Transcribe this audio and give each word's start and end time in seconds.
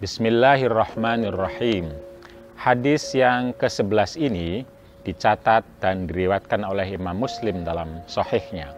Bismillahirrahmanirrahim. 0.00 1.92
Hadis 2.56 3.12
yang 3.12 3.52
ke-11 3.52 4.16
ini 4.16 4.64
dicatat 5.04 5.60
dan 5.76 6.08
diriwatkan 6.08 6.64
oleh 6.64 6.96
Imam 6.96 7.20
Muslim 7.20 7.68
dalam 7.68 8.00
sohihnya. 8.08 8.72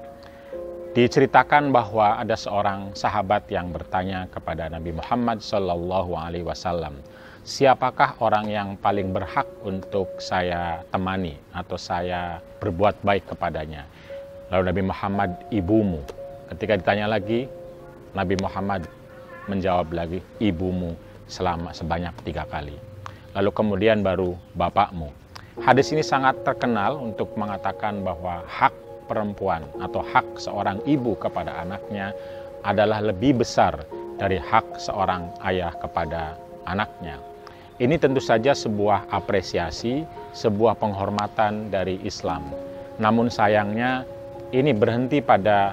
Diceritakan 0.98 1.70
bahwa 1.70 2.18
ada 2.18 2.34
seorang 2.34 2.98
sahabat 2.98 3.46
yang 3.54 3.70
bertanya 3.70 4.26
kepada 4.34 4.66
Nabi 4.66 4.98
Muhammad 4.98 5.38
Shallallahu 5.38 6.10
Alaihi 6.18 6.42
Wasallam, 6.42 6.98
siapakah 7.46 8.18
orang 8.18 8.50
yang 8.50 8.74
paling 8.82 9.14
berhak 9.14 9.46
untuk 9.62 10.18
saya 10.18 10.82
temani 10.90 11.38
atau 11.54 11.78
saya 11.78 12.42
berbuat 12.58 12.98
baik 13.06 13.30
kepadanya? 13.30 13.86
Lalu 14.50 14.74
Nabi 14.74 14.82
Muhammad 14.90 15.30
ibumu. 15.54 16.02
Ketika 16.50 16.82
ditanya 16.82 17.06
lagi, 17.06 17.46
Nabi 18.10 18.34
Muhammad 18.42 18.90
menjawab 19.46 19.86
lagi 19.94 20.18
ibumu 20.42 21.11
selama 21.32 21.72
sebanyak 21.72 22.12
tiga 22.28 22.44
kali. 22.44 22.76
Lalu 23.32 23.50
kemudian 23.56 24.04
baru 24.04 24.36
bapakmu. 24.52 25.08
Hadis 25.64 25.88
ini 25.96 26.04
sangat 26.04 26.44
terkenal 26.44 27.00
untuk 27.00 27.32
mengatakan 27.40 28.04
bahwa 28.04 28.44
hak 28.44 28.72
perempuan 29.08 29.64
atau 29.80 30.04
hak 30.04 30.36
seorang 30.36 30.84
ibu 30.84 31.16
kepada 31.16 31.64
anaknya 31.64 32.12
adalah 32.64 33.00
lebih 33.00 33.40
besar 33.40 33.88
dari 34.20 34.36
hak 34.36 34.76
seorang 34.76 35.32
ayah 35.48 35.72
kepada 35.76 36.36
anaknya. 36.68 37.18
Ini 37.80 37.98
tentu 37.98 38.22
saja 38.22 38.54
sebuah 38.54 39.10
apresiasi, 39.10 40.06
sebuah 40.36 40.78
penghormatan 40.78 41.72
dari 41.72 41.98
Islam. 42.06 42.46
Namun 43.00 43.32
sayangnya 43.32 44.06
ini 44.52 44.70
berhenti 44.76 45.18
pada 45.24 45.72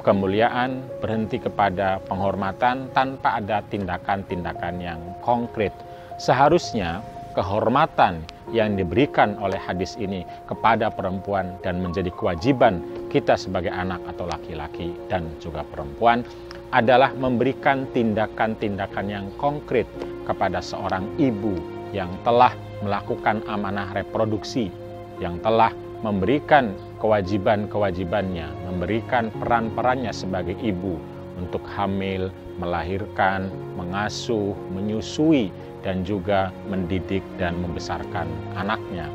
kemuliaan, 0.00 0.84
berhenti 0.98 1.38
kepada 1.40 2.00
penghormatan 2.08 2.88
tanpa 2.92 3.38
ada 3.38 3.60
tindakan-tindakan 3.68 4.80
yang 4.80 5.00
konkret. 5.20 5.72
Seharusnya 6.20 7.04
kehormatan 7.32 8.24
yang 8.50 8.74
diberikan 8.74 9.38
oleh 9.38 9.56
hadis 9.56 9.94
ini 9.96 10.26
kepada 10.50 10.90
perempuan 10.90 11.54
dan 11.62 11.78
menjadi 11.78 12.10
kewajiban 12.10 12.82
kita 13.08 13.38
sebagai 13.38 13.70
anak 13.70 14.02
atau 14.10 14.26
laki-laki 14.26 14.90
dan 15.06 15.30
juga 15.38 15.62
perempuan 15.62 16.26
adalah 16.70 17.10
memberikan 17.14 17.86
tindakan-tindakan 17.94 19.06
yang 19.10 19.26
konkret 19.38 19.86
kepada 20.26 20.62
seorang 20.62 21.06
ibu 21.18 21.58
yang 21.90 22.10
telah 22.22 22.54
melakukan 22.80 23.42
amanah 23.50 23.90
reproduksi, 23.90 24.70
yang 25.18 25.42
telah 25.42 25.74
memberikan 26.00 26.72
kewajiban-kewajibannya, 27.00 28.48
memberikan 28.68 29.28
peran-perannya 29.36 30.12
sebagai 30.12 30.56
ibu 30.60 30.96
untuk 31.40 31.64
hamil, 31.72 32.28
melahirkan, 32.60 33.48
mengasuh, 33.76 34.52
menyusui, 34.72 35.48
dan 35.80 36.04
juga 36.04 36.52
mendidik 36.68 37.24
dan 37.40 37.56
membesarkan 37.60 38.28
anaknya. 38.56 39.08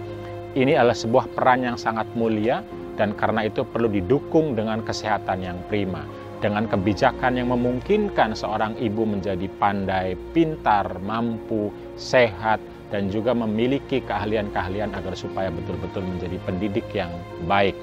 Ini 0.57 0.81
adalah 0.81 0.97
sebuah 0.97 1.25
peran 1.35 1.61
yang 1.61 1.77
sangat 1.77 2.09
mulia 2.17 2.65
dan 2.95 3.13
karena 3.13 3.45
itu 3.45 3.67
perlu 3.67 3.91
didukung 3.91 4.55
dengan 4.55 4.81
kesehatan 4.81 5.43
yang 5.43 5.59
prima, 5.67 6.07
dengan 6.39 6.65
kebijakan 6.65 7.37
yang 7.37 7.51
memungkinkan 7.51 8.33
seorang 8.33 8.73
ibu 8.79 9.03
menjadi 9.03 9.45
pandai, 9.59 10.15
pintar, 10.31 10.87
mampu, 11.03 11.69
sehat, 11.99 12.57
dan 12.93 13.09
juga 13.09 13.33
memiliki 13.33 14.01
keahlian-keahlian 14.05 14.93
agar 14.93 15.13
supaya 15.17 15.49
betul-betul 15.49 16.05
menjadi 16.05 16.37
pendidik 16.45 16.87
yang 16.93 17.09
baik. 17.49 17.73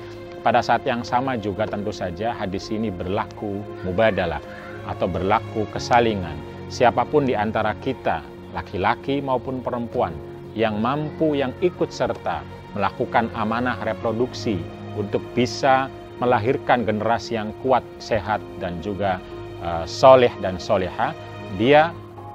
Pada 0.43 0.59
saat 0.59 0.83
yang 0.83 1.07
sama 1.07 1.39
juga 1.39 1.71
tentu 1.71 1.95
saja 1.95 2.35
hadis 2.35 2.67
ini 2.75 2.91
berlaku 2.91 3.63
mubadalah 3.87 4.43
atau 4.91 5.07
berlaku 5.07 5.67
kesalingan. 5.71 6.35
Siapa 6.67 7.07
pun 7.07 7.29
di 7.29 7.39
antara 7.39 7.79
kita, 7.79 8.23
laki-laki 8.51 9.23
maupun 9.23 9.63
perempuan, 9.63 10.11
yang 10.59 10.83
mampu 10.83 11.39
yang 11.39 11.55
ikut 11.63 11.89
serta 11.95 12.45
melakukan 12.75 13.29
amanah 13.37 13.79
reproduksi 13.85 14.61
untuk 14.97 15.23
bisa 15.33 15.89
melahirkan 16.21 16.85
generasi 16.85 17.39
yang 17.39 17.51
kuat, 17.65 17.83
sehat, 17.99 18.39
dan 18.61 18.79
juga 18.85 19.19
uh, 19.65 19.85
soleh 19.89 20.33
dan 20.45 20.61
soleha, 20.61 21.17
dia 21.57 21.91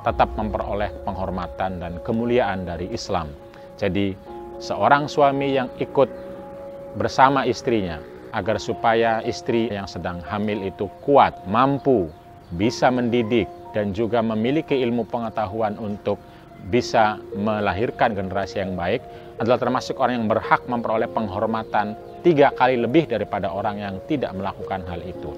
tetap 0.05 0.29
memperoleh 0.37 0.91
penghormatan 1.05 1.81
dan 1.81 1.93
kemuliaan 2.03 2.65
dari 2.67 2.89
Islam. 2.93 3.31
Jadi 3.77 4.13
seorang 4.57 5.05
suami 5.05 5.53
yang 5.53 5.69
ikut 5.77 6.09
bersama 6.97 7.45
istrinya 7.45 8.01
agar 8.33 8.57
supaya 8.59 9.21
istri 9.23 9.69
yang 9.71 9.87
sedang 9.87 10.19
hamil 10.25 10.61
itu 10.65 10.89
kuat, 11.05 11.33
mampu, 11.47 12.09
bisa 12.55 12.89
mendidik 12.91 13.47
dan 13.71 13.91
juga 13.93 14.23
memiliki 14.23 14.77
ilmu 14.81 15.05
pengetahuan 15.07 15.77
untuk 15.77 16.17
bisa 16.73 17.21
melahirkan 17.37 18.17
generasi 18.17 18.59
yang 18.59 18.73
baik 18.73 19.05
adalah 19.37 19.61
termasuk 19.61 20.01
orang 20.01 20.25
yang 20.25 20.29
berhak 20.29 20.65
memperoleh 20.65 21.07
penghormatan 21.13 21.93
tiga 22.25 22.49
kali 22.57 22.81
lebih 22.81 23.05
daripada 23.05 23.53
orang 23.53 23.77
yang 23.77 23.95
tidak 24.09 24.33
melakukan 24.33 24.81
hal 24.89 24.99
itu. 25.05 25.31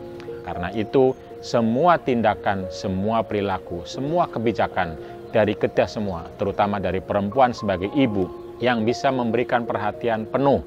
Karena 0.48 0.72
itu, 0.72 1.12
semua 1.40 1.96
tindakan, 1.96 2.68
semua 2.68 3.24
perilaku, 3.24 3.84
semua 3.88 4.28
kebijakan 4.28 5.00
dari 5.32 5.56
kita 5.56 5.88
semua, 5.88 6.28
terutama 6.36 6.82
dari 6.82 7.00
perempuan 7.00 7.56
sebagai 7.56 7.88
ibu 7.96 8.28
yang 8.60 8.84
bisa 8.84 9.08
memberikan 9.10 9.64
perhatian 9.64 10.28
penuh, 10.28 10.60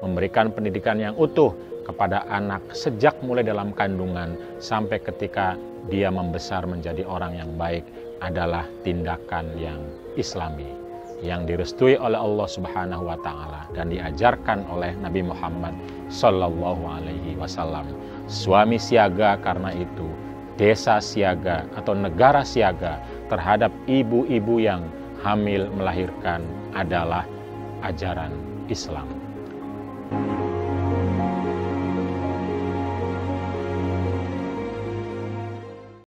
memberikan 0.00 0.54
pendidikan 0.54 1.02
yang 1.02 1.18
utuh 1.18 1.50
kepada 1.82 2.22
anak 2.30 2.62
sejak 2.70 3.18
mulai 3.26 3.42
dalam 3.42 3.74
kandungan 3.74 4.38
sampai 4.62 5.02
ketika 5.02 5.58
dia 5.90 6.12
membesar 6.12 6.62
menjadi 6.68 7.02
orang 7.08 7.34
yang 7.34 7.50
baik 7.58 7.82
adalah 8.20 8.68
tindakan 8.86 9.48
yang 9.58 9.80
islami 10.14 10.79
yang 11.20 11.44
direstui 11.44 11.96
oleh 12.00 12.16
Allah 12.16 12.48
Subhanahu 12.48 13.04
wa 13.08 13.16
taala 13.20 13.68
dan 13.76 13.92
diajarkan 13.92 14.64
oleh 14.72 14.96
Nabi 15.00 15.24
Muhammad 15.24 15.76
sallallahu 16.08 16.82
alaihi 16.84 17.36
wasallam. 17.36 17.86
Suami 18.30 18.80
siaga 18.80 19.36
karena 19.40 19.74
itu, 19.74 20.08
desa 20.56 21.00
siaga 21.00 21.68
atau 21.76 21.92
negara 21.92 22.44
siaga 22.44 23.00
terhadap 23.28 23.72
ibu-ibu 23.88 24.60
yang 24.60 24.84
hamil 25.20 25.68
melahirkan 25.76 26.44
adalah 26.72 27.24
ajaran 27.84 28.32
Islam. 28.68 29.08